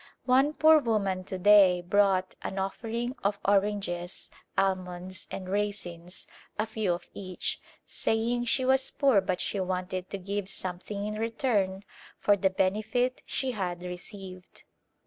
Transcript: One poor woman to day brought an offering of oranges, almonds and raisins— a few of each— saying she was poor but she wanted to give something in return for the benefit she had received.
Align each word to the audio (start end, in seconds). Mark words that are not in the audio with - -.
One 0.25 0.53
poor 0.55 0.79
woman 0.79 1.25
to 1.25 1.37
day 1.37 1.83
brought 1.83 2.33
an 2.41 2.57
offering 2.57 3.15
of 3.23 3.37
oranges, 3.45 4.31
almonds 4.57 5.27
and 5.29 5.47
raisins— 5.47 6.25
a 6.57 6.65
few 6.65 6.93
of 6.93 7.07
each— 7.13 7.61
saying 7.85 8.45
she 8.45 8.65
was 8.65 8.89
poor 8.89 9.21
but 9.21 9.39
she 9.39 9.59
wanted 9.59 10.09
to 10.09 10.17
give 10.17 10.49
something 10.49 11.05
in 11.05 11.19
return 11.19 11.83
for 12.17 12.35
the 12.35 12.49
benefit 12.49 13.21
she 13.27 13.51
had 13.51 13.83
received. 13.83 14.63